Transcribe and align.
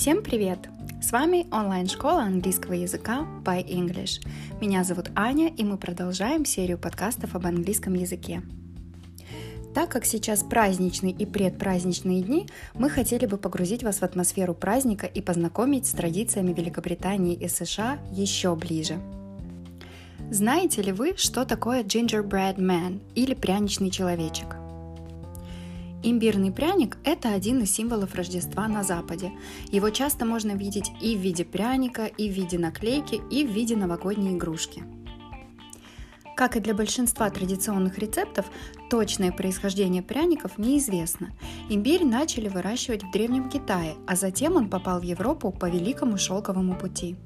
Всем 0.00 0.22
привет! 0.22 0.60
С 1.02 1.12
вами 1.12 1.46
онлайн-школа 1.52 2.22
английского 2.22 2.72
языка 2.72 3.26
by 3.44 3.62
English. 3.62 4.26
Меня 4.58 4.82
зовут 4.82 5.10
Аня, 5.14 5.48
и 5.54 5.62
мы 5.62 5.76
продолжаем 5.76 6.46
серию 6.46 6.78
подкастов 6.78 7.34
об 7.34 7.44
английском 7.44 7.92
языке. 7.92 8.40
Так 9.74 9.90
как 9.90 10.06
сейчас 10.06 10.42
праздничные 10.42 11.12
и 11.12 11.26
предпраздничные 11.26 12.22
дни, 12.22 12.48
мы 12.72 12.88
хотели 12.88 13.26
бы 13.26 13.36
погрузить 13.36 13.82
вас 13.82 13.98
в 13.98 14.02
атмосферу 14.02 14.54
праздника 14.54 15.04
и 15.04 15.20
познакомить 15.20 15.86
с 15.86 15.90
традициями 15.90 16.54
Великобритании 16.54 17.34
и 17.34 17.46
США 17.46 17.98
еще 18.10 18.56
ближе. 18.56 18.98
Знаете 20.30 20.80
ли 20.80 20.92
вы, 20.92 21.12
что 21.18 21.44
такое 21.44 21.84
gingerbread 21.84 22.56
man 22.56 23.02
или 23.14 23.34
пряничный 23.34 23.90
человечек? 23.90 24.59
Имбирный 26.02 26.50
пряник– 26.50 26.96
это 27.04 27.34
один 27.34 27.60
из 27.60 27.72
символов 27.72 28.14
Рождества 28.14 28.66
на 28.68 28.82
Западе. 28.82 29.32
Его 29.70 29.90
часто 29.90 30.24
можно 30.24 30.52
видеть 30.52 30.90
и 31.02 31.14
в 31.14 31.20
виде 31.20 31.44
пряника, 31.44 32.06
и 32.06 32.30
в 32.30 32.32
виде 32.32 32.58
наклейки, 32.58 33.20
и 33.30 33.44
в 33.44 33.50
виде 33.50 33.76
новогодней 33.76 34.34
игрушки. 34.34 34.82
Как 36.38 36.56
и 36.56 36.60
для 36.60 36.72
большинства 36.72 37.28
традиционных 37.28 37.98
рецептов, 37.98 38.46
точное 38.88 39.30
происхождение 39.30 40.02
пряников 40.02 40.56
неизвестно. 40.56 41.32
Имбирь 41.68 42.06
начали 42.06 42.48
выращивать 42.48 43.02
в 43.02 43.10
Древнем 43.10 43.50
Китае, 43.50 43.96
а 44.06 44.16
затем 44.16 44.56
он 44.56 44.70
попал 44.70 45.00
в 45.00 45.02
Европу 45.02 45.52
по 45.52 45.68
Великому 45.68 46.16
Шелковому 46.16 46.78
пути. 46.78 47.16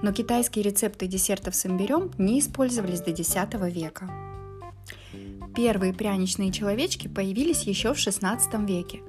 Но 0.00 0.10
китайские 0.10 0.64
рецепты 0.64 1.06
десертов 1.06 1.54
с 1.54 1.66
имбирем 1.66 2.10
не 2.16 2.40
использовались 2.40 3.02
до 3.02 3.10
X 3.10 3.36
века. 3.74 4.31
Первые 5.54 5.92
пряничные 5.92 6.50
человечки 6.50 7.08
появились 7.08 7.64
еще 7.64 7.92
в 7.92 7.98
XVI 7.98 8.66
веке. 8.66 9.00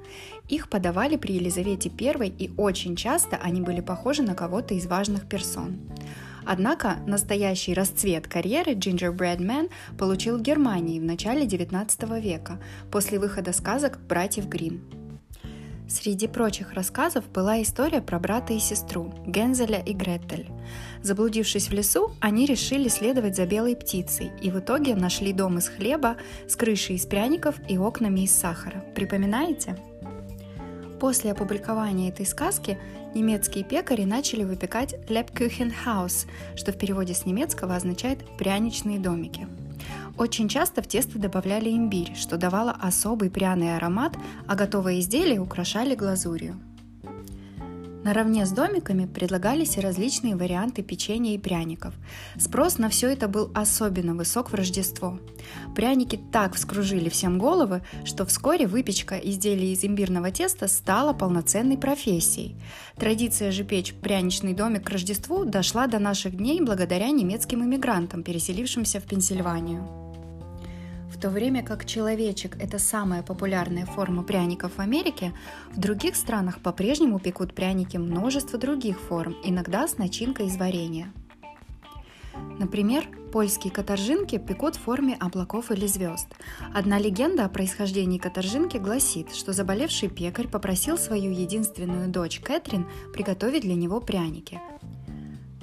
Их 0.48 0.68
подавали 0.68 1.16
при 1.16 1.34
Елизавете 1.34 1.90
I, 1.98 2.28
и 2.28 2.50
очень 2.56 2.96
часто 2.96 3.36
они 3.36 3.62
были 3.62 3.80
похожи 3.80 4.22
на 4.22 4.34
кого-то 4.34 4.74
из 4.74 4.86
важных 4.86 5.26
персон. 5.26 5.78
Однако 6.44 6.96
настоящий 7.06 7.72
расцвет 7.72 8.28
карьеры 8.28 8.72
Gingerbread 8.72 9.38
Man 9.38 9.70
получил 9.98 10.36
в 10.36 10.42
Германии 10.42 11.00
в 11.00 11.04
начале 11.04 11.46
XIX 11.46 12.20
века, 12.20 12.60
после 12.90 13.18
выхода 13.18 13.52
сказок 13.54 13.98
«Братьев 14.06 14.46
Гримм». 14.46 15.03
Среди 15.94 16.26
прочих 16.26 16.72
рассказов 16.72 17.30
была 17.30 17.62
история 17.62 18.02
про 18.02 18.18
брата 18.18 18.52
и 18.52 18.58
сестру, 18.58 19.14
Гензеля 19.28 19.78
и 19.78 19.92
Гретель. 19.92 20.48
Заблудившись 21.02 21.68
в 21.68 21.72
лесу, 21.72 22.10
они 22.18 22.46
решили 22.46 22.88
следовать 22.88 23.36
за 23.36 23.46
белой 23.46 23.76
птицей 23.76 24.32
и 24.42 24.50
в 24.50 24.58
итоге 24.58 24.96
нашли 24.96 25.32
дом 25.32 25.58
из 25.58 25.68
хлеба 25.68 26.16
с 26.48 26.56
крышей 26.56 26.96
из 26.96 27.06
пряников 27.06 27.54
и 27.68 27.78
окнами 27.78 28.22
из 28.22 28.32
сахара. 28.32 28.84
Припоминаете? 28.96 29.78
После 30.98 31.30
опубликования 31.30 32.08
этой 32.08 32.26
сказки 32.26 32.76
немецкие 33.14 33.62
пекари 33.62 34.02
начали 34.02 34.42
выпекать 34.42 34.96
Lebkuchenhaus, 35.08 36.26
что 36.56 36.72
в 36.72 36.76
переводе 36.76 37.14
с 37.14 37.24
немецкого 37.24 37.76
означает 37.76 38.18
«пряничные 38.36 38.98
домики». 38.98 39.46
Очень 40.16 40.48
часто 40.48 40.80
в 40.80 40.86
тесто 40.86 41.18
добавляли 41.18 41.70
имбирь, 41.70 42.14
что 42.14 42.36
давало 42.36 42.70
особый 42.70 43.30
пряный 43.30 43.76
аромат, 43.76 44.16
а 44.46 44.54
готовые 44.54 45.00
изделия 45.00 45.40
украшали 45.40 45.94
глазурью. 45.94 46.60
Наравне 48.04 48.44
с 48.44 48.50
домиками 48.50 49.06
предлагались 49.06 49.78
и 49.78 49.80
различные 49.80 50.36
варианты 50.36 50.82
печенья 50.82 51.34
и 51.34 51.38
пряников. 51.38 51.94
Спрос 52.38 52.76
на 52.76 52.90
все 52.90 53.08
это 53.08 53.28
был 53.28 53.50
особенно 53.54 54.14
высок 54.14 54.50
в 54.50 54.54
Рождество. 54.54 55.18
Пряники 55.74 56.20
так 56.30 56.54
вскружили 56.54 57.08
всем 57.08 57.38
головы, 57.38 57.80
что 58.04 58.26
вскоре 58.26 58.66
выпечка 58.66 59.16
изделий 59.16 59.72
из 59.72 59.84
имбирного 59.84 60.30
теста 60.30 60.68
стала 60.68 61.14
полноценной 61.14 61.78
профессией. 61.78 62.56
Традиция 62.96 63.50
же 63.50 63.64
печь 63.64 63.94
пряничный 63.94 64.52
домик 64.52 64.84
к 64.84 64.90
Рождеству 64.90 65.46
дошла 65.46 65.86
до 65.86 65.98
наших 65.98 66.36
дней 66.36 66.60
благодаря 66.60 67.08
немецким 67.08 67.64
иммигрантам, 67.64 68.22
переселившимся 68.22 69.00
в 69.00 69.04
Пенсильванию. 69.04 70.03
В 71.14 71.20
то 71.20 71.30
время 71.30 71.62
как 71.62 71.86
человечек– 71.86 72.56
это 72.60 72.80
самая 72.80 73.22
популярная 73.22 73.86
форма 73.86 74.24
пряников 74.24 74.72
в 74.76 74.80
Америке, 74.80 75.32
в 75.70 75.78
других 75.78 76.16
странах 76.16 76.58
по-прежнему 76.58 77.20
пекут 77.20 77.54
пряники 77.54 77.96
множество 77.96 78.58
других 78.58 78.98
форм, 78.98 79.36
иногда 79.44 79.86
с 79.86 79.96
начинкой 79.96 80.48
из 80.48 80.56
варенья. 80.56 81.12
Например, 82.58 83.08
польские 83.32 83.72
каторжинки 83.72 84.38
пекут 84.38 84.74
в 84.74 84.80
форме 84.80 85.16
облаков 85.20 85.70
или 85.70 85.86
звезд. 85.86 86.26
Одна 86.74 86.98
легенда 86.98 87.44
о 87.44 87.48
происхождении 87.48 88.18
каторжинки 88.18 88.76
гласит, 88.76 89.32
что 89.36 89.52
заболевший 89.52 90.08
пекарь 90.08 90.48
попросил 90.48 90.98
свою 90.98 91.30
единственную 91.30 92.08
дочь 92.08 92.40
Кэтрин 92.40 92.88
приготовить 93.12 93.62
для 93.62 93.76
него 93.76 94.00
пряники– 94.00 94.60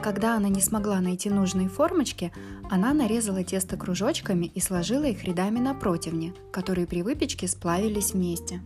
когда 0.02 0.36
она 0.36 0.50
не 0.50 0.62
смогла 0.62 1.00
найти 1.00 1.30
нужные 1.30 1.70
формочки, 1.70 2.32
она 2.70 2.94
нарезала 2.94 3.44
тесто 3.44 3.78
кружочками 3.78 4.48
и 4.48 4.60
сложила 4.60 5.04
их 5.04 5.24
рядами 5.24 5.60
на 5.60 5.74
противне, 5.74 6.34
которые 6.52 6.88
при 6.88 7.04
выпечке 7.04 7.48
сплавились 7.48 8.14
вместе. 8.14 8.62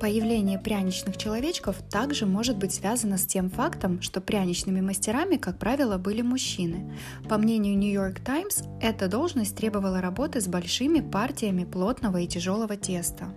Появление 0.00 0.60
пряничных 0.60 1.16
человечков 1.16 1.76
также 1.90 2.24
может 2.24 2.56
быть 2.56 2.72
связано 2.72 3.18
с 3.18 3.26
тем 3.26 3.50
фактом, 3.50 4.00
что 4.00 4.20
пряничными 4.20 4.80
мастерами, 4.80 5.36
как 5.36 5.58
правило, 5.58 5.98
были 5.98 6.22
мужчины. 6.22 6.92
По 7.28 7.36
мнению 7.36 7.76
New 7.76 7.90
York 7.90 8.20
Times, 8.20 8.62
эта 8.80 9.08
должность 9.08 9.56
требовала 9.56 10.00
работы 10.00 10.40
с 10.40 10.46
большими 10.46 11.00
партиями 11.00 11.64
плотного 11.64 12.18
и 12.18 12.28
тяжелого 12.28 12.76
теста. 12.76 13.34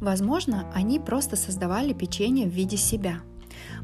Возможно, 0.00 0.68
они 0.74 0.98
просто 0.98 1.36
создавали 1.36 1.92
печенье 1.92 2.48
в 2.48 2.52
виде 2.52 2.76
себя– 2.76 3.20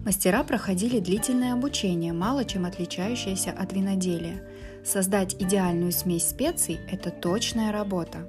Мастера 0.05 0.43
проходили 0.45 1.01
длительное 1.01 1.53
обучение, 1.53 2.13
мало 2.13 2.45
чем 2.45 2.65
отличающееся 2.65 3.51
от 3.51 3.73
виноделия. 3.73 4.43
Создать 4.85 5.35
идеальную 5.35 5.93
смесь 5.93 6.29
специй– 6.29 6.81
это 6.91 7.11
точная 7.11 7.73
работа. 7.73 8.29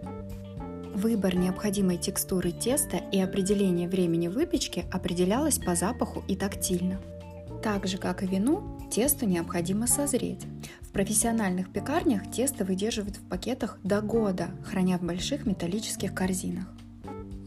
Выбор 0.93 1.35
необходимой 1.35 1.97
текстуры 1.97 2.51
теста 2.51 2.97
и 2.97 3.19
определение 3.19 3.87
времени 3.87 4.27
выпечки 4.27 4.85
определялось 4.91 5.57
по 5.57 5.75
запаху 5.75 6.23
и 6.27 6.35
тактильно. 6.35 6.99
Так 7.63 7.87
же, 7.87 7.97
как 7.97 8.23
и 8.23 8.27
вину, 8.27 8.79
тесту 8.91 9.25
необходимо 9.25 9.87
созреть. 9.87 10.45
В 10.81 10.89
профессиональных 10.89 11.71
пекарнях 11.71 12.29
тесто 12.31 12.65
выдерживают 12.65 13.17
в 13.17 13.29
пакетах 13.29 13.77
до 13.83 14.01
года, 14.01 14.49
храня 14.65 14.97
в 14.97 15.03
больших 15.03 15.45
металлических 15.45 16.13
корзинах. 16.13 16.65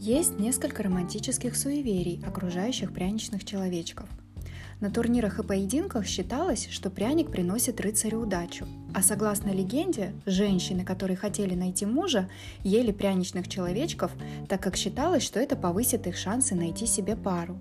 Есть 0.05 0.37
несколько 0.37 0.83
романтических 0.83 1.55
суеверий, 1.55 2.21
окружающих 2.27 2.93
пряничных 2.93 3.43
человечков. 3.43 4.07
На 4.79 4.91
турнирах 4.91 5.39
и 5.39 5.43
поединках 5.43 6.05
считалось, 6.05 6.67
что 6.69 6.91
пряник 6.91 7.31
приносит 7.31 7.81
рыцарю 7.81 8.19
удачу. 8.19 8.67
А 8.93 9.01
согласно 9.01 9.49
легенде, 9.49 10.13
женщины, 10.27 10.85
которые 10.85 11.17
хотели 11.17 11.55
найти 11.55 11.87
мужа, 11.87 12.29
ели 12.63 12.91
пряничных 12.91 13.47
человечков, 13.47 14.11
так 14.47 14.61
как 14.61 14.75
считалось, 14.75 15.23
что 15.23 15.39
это 15.39 15.55
повысит 15.55 16.05
их 16.05 16.17
шансы 16.17 16.53
найти 16.53 16.85
себе 16.85 17.15
пару. 17.15 17.59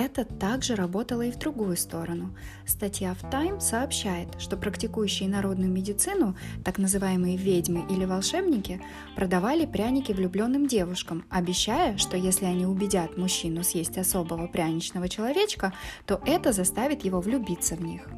Это 0.00 0.24
также 0.24 0.76
работало 0.76 1.22
и 1.22 1.32
в 1.32 1.38
другую 1.38 1.76
сторону. 1.76 2.32
Статья 2.64 3.14
в 3.14 3.24
Time 3.24 3.58
сообщает, 3.58 4.28
что 4.40 4.56
практикующие 4.56 5.28
народную 5.28 5.72
медицину, 5.72 6.36
так 6.64 6.78
называемые 6.78 7.36
ведьмы 7.36 7.84
или 7.90 8.04
волшебники, 8.04 8.80
продавали 9.16 9.66
пряники 9.66 10.12
влюбленным 10.12 10.68
девушкам, 10.68 11.24
обещая, 11.30 11.96
что 11.96 12.16
если 12.16 12.44
они 12.44 12.64
убедят 12.64 13.18
мужчину 13.18 13.64
съесть 13.64 13.98
особого 13.98 14.46
пряничного 14.46 15.08
человечка, 15.08 15.72
то 16.06 16.22
это 16.24 16.52
заставит 16.52 17.04
его 17.04 17.20
влюбиться 17.20 17.74
в 17.74 17.82
них. 17.82 18.08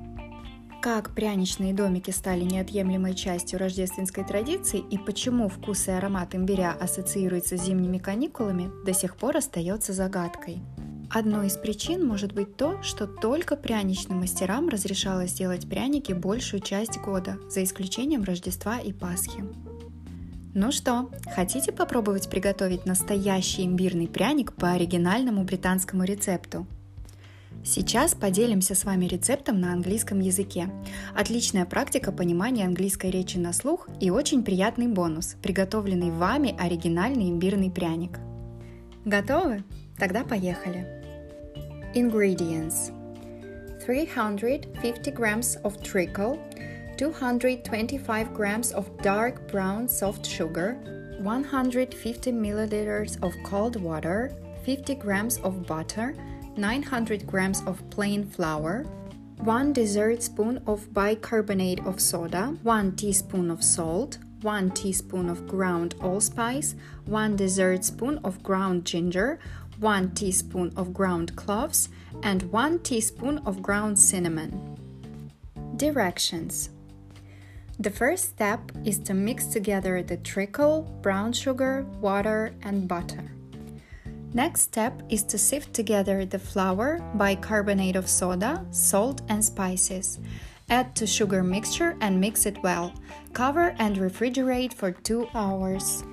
Как 0.82 1.14
пряничные 1.14 1.72
домики 1.72 2.10
стали 2.10 2.44
неотъемлемой 2.44 3.14
частью 3.14 3.58
рождественской 3.58 4.24
традиции 4.24 4.84
и 4.90 4.98
почему 4.98 5.48
вкус 5.48 5.88
и 5.88 5.92
аромат 5.92 6.34
имбиря 6.34 6.76
ассоциируется 6.78 7.56
с 7.56 7.64
зимними 7.64 7.96
каникулами, 7.96 8.70
до 8.84 8.93
сих 8.93 9.16
пор 9.16 9.38
остается 9.38 9.94
загадкой. 9.94 10.60
Одной 11.12 11.48
из 11.48 11.56
причин 11.56 12.06
может 12.06 12.32
быть 12.32 12.56
то, 12.56 12.80
что 12.84 13.08
только 13.08 13.56
пряничным 13.56 14.20
мастерам 14.20 14.68
разрешалось 14.68 15.32
делать 15.32 15.68
пряники 15.68 16.12
большую 16.12 16.60
часть 16.60 16.98
года, 16.98 17.36
за 17.48 17.64
исключением 17.64 18.22
Рождества 18.22 18.78
и 18.78 18.92
Пасхи. 18.92 19.44
Ну 20.54 20.70
что, 20.70 21.10
хотите 21.34 21.72
попробовать 21.72 22.30
приготовить 22.30 22.86
настоящий 22.86 23.66
имбирный 23.66 24.06
пряник 24.06 24.52
по 24.52 24.70
оригинальному 24.70 25.42
британскому 25.42 26.04
рецепту? 26.04 26.64
Сейчас 27.64 28.14
поделимся 28.14 28.76
с 28.76 28.84
вами 28.84 29.06
рецептом 29.06 29.60
на 29.60 29.72
английском 29.72 30.20
языке. 30.20 30.70
Отличная 31.12 31.64
практика 31.64 32.12
понимания 32.12 32.64
английской 32.64 33.10
речи 33.10 33.36
на 33.36 33.52
слух 33.52 33.88
и 34.00 34.10
очень 34.10 34.44
приятный 34.44 34.86
бонус– 34.86 35.34
приготовленный 35.42 36.12
вами 36.12 36.54
оригинальный 36.56 37.28
имбирный 37.28 37.70
пряник. 37.70 38.20
Готовы? 39.04 39.64
Тогда 39.98 40.22
поехали! 40.22 41.00
Ingredients. 41.94 42.92
350 43.81 45.10
grams 45.10 45.56
of 45.64 45.82
treacle, 45.82 46.38
225 46.96 48.32
grams 48.32 48.70
of 48.70 48.96
dark 49.02 49.50
brown 49.50 49.88
soft 49.88 50.25
sugar, 50.25 50.75
150 51.19 52.31
milliliters 52.31 53.20
of 53.25 53.34
cold 53.42 53.75
water, 53.75 54.32
50 54.64 54.94
grams 54.94 55.38
of 55.38 55.66
butter, 55.66 56.14
900 56.56 57.26
grams 57.26 57.62
of 57.66 57.82
plain 57.90 58.25
flour, 58.25 58.84
1 59.38 59.72
dessert 59.72 60.22
spoon 60.22 60.62
of 60.69 60.94
bicarbonate 60.94 61.84
of 61.84 62.00
soda, 62.00 62.56
1 62.62 62.94
teaspoon 62.94 63.50
of 63.50 63.64
salt, 63.64 64.19
1 64.43 64.70
teaspoon 64.70 65.28
of 65.28 65.46
ground 65.48 65.94
allspice, 66.00 66.75
1 67.06 67.36
dessert 67.36 67.84
spoon 67.84 68.19
of 68.22 68.43
ground 68.43 68.84
ginger, 68.84 69.38
1 69.81 70.11
teaspoon 70.11 70.73
of 70.77 70.93
ground 70.93 71.35
cloves, 71.37 71.88
and 72.23 72.43
1 72.53 72.81
teaspoon 72.81 73.38
of 73.47 73.62
ground 73.62 73.99
cinnamon. 73.99 74.77
Directions 75.77 76.69
The 77.79 77.91
first 77.91 78.29
step 78.29 78.61
is 78.85 78.99
to 78.99 79.15
mix 79.15 79.47
together 79.47 80.03
the 80.03 80.19
treacle, 80.19 80.82
brown 81.00 81.32
sugar, 81.32 81.87
water, 81.99 82.53
and 82.62 82.87
butter. 82.87 83.32
Next 84.35 84.61
step 84.61 85.03
is 85.09 85.23
to 85.25 85.38
sift 85.38 85.73
together 85.73 86.27
the 86.27 86.38
flour, 86.38 87.00
bicarbonate 87.15 87.97
of 87.97 88.09
soda, 88.09 88.65
salt, 88.71 89.23
and 89.31 89.43
spices. 89.43 90.19
Add 90.69 90.94
to 90.97 91.06
sugar 91.06 91.43
mixture 91.43 91.97
and 92.03 92.21
mix 92.21 92.44
it 92.44 92.62
well. 92.62 92.93
Cover 93.32 93.75
and 93.79 93.97
refrigerate 93.97 94.75
for 94.75 94.93
2 94.93 95.29
hours. 95.35 96.05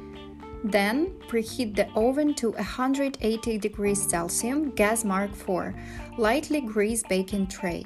Then 0.67 1.11
preheat 1.29 1.77
the 1.77 1.87
oven 1.95 2.33
to 2.35 2.51
180 2.51 3.57
degrees 3.57 4.09
Celsius, 4.09 4.67
gas 4.75 5.05
mark 5.05 5.33
4. 5.33 5.73
Lightly 6.17 6.59
grease 6.59 7.03
baking 7.03 7.47
tray. 7.47 7.85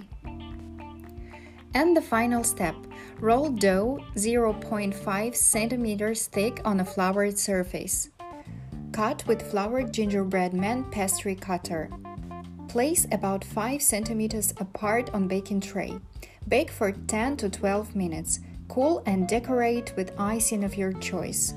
And 1.76 1.96
the 1.96 2.02
final 2.02 2.44
step 2.44 2.76
roll 3.20 3.50
dough 3.50 4.00
0.5 4.16 5.36
centimeters 5.36 6.26
thick 6.26 6.60
on 6.66 6.80
a 6.80 6.86
floured 6.86 7.38
surface. 7.38 8.10
Cut 8.92 9.24
with 9.28 9.52
floured 9.52 9.94
gingerbread 9.94 10.54
man 10.54 10.84
pastry 10.86 11.36
cutter. 11.36 11.88
Place 12.68 13.06
about 13.12 13.44
5 13.44 13.80
centimeters 13.80 14.54
apart 14.58 15.12
on 15.14 15.28
baking 15.28 15.62
tray. 15.62 16.00
Bake 16.48 16.72
for 16.72 16.92
10 16.92 17.38
to 17.38 17.50
12 17.50 17.96
minutes. 17.96 18.40
Cool 18.70 19.04
and 19.06 19.28
decorate 19.28 19.94
with 19.96 20.14
icing 20.18 20.64
of 20.64 20.76
your 20.76 20.94
choice. 20.94 21.54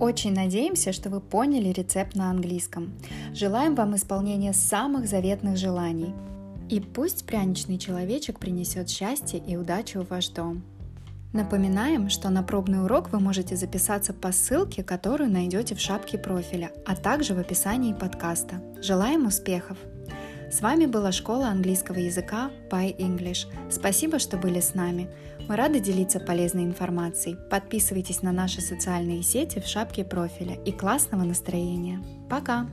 Очень 0.00 0.32
надеемся, 0.32 0.94
что 0.94 1.10
вы 1.10 1.20
поняли 1.20 1.68
рецепт 1.68 2.14
на 2.14 2.30
английском. 2.30 2.94
Желаем 3.34 3.74
вам 3.74 3.94
исполнения 3.94 4.54
самых 4.54 5.06
заветных 5.06 5.58
желаний. 5.58 6.14
И 6.70 6.80
пусть 6.80 7.26
пряничный 7.26 7.76
человечек 7.76 8.38
принесет 8.38 8.88
счастье 8.88 9.38
и 9.38 9.56
удачу 9.56 10.00
в 10.00 10.08
ваш 10.08 10.28
дом. 10.28 10.62
Напоминаем, 11.34 12.08
что 12.08 12.30
на 12.30 12.42
пробный 12.42 12.82
урок 12.82 13.12
вы 13.12 13.20
можете 13.20 13.56
записаться 13.56 14.14
по 14.14 14.32
ссылке, 14.32 14.82
которую 14.82 15.30
найдете 15.30 15.74
в 15.74 15.80
шапке 15.80 16.16
профиля, 16.16 16.72
а 16.86 16.96
также 16.96 17.34
в 17.34 17.38
описании 17.38 17.92
подкаста. 17.92 18.62
Желаем 18.80 19.26
успехов! 19.26 19.76
С 20.50 20.62
вами 20.62 20.86
была 20.86 21.12
школа 21.12 21.46
английского 21.46 21.98
языка 21.98 22.50
By 22.68 22.96
English. 22.96 23.46
Спасибо, 23.70 24.18
что 24.18 24.36
были 24.36 24.58
с 24.58 24.74
нами. 24.74 25.08
Мы 25.48 25.54
рады 25.54 25.78
делиться 25.78 26.18
полезной 26.18 26.64
информацией. 26.64 27.36
Подписывайтесь 27.48 28.22
на 28.22 28.32
наши 28.32 28.60
социальные 28.60 29.22
сети 29.22 29.60
в 29.60 29.66
шапке 29.66 30.04
профиля 30.04 30.56
и 30.64 30.72
классного 30.72 31.22
настроения. 31.22 32.02
Пока! 32.28 32.66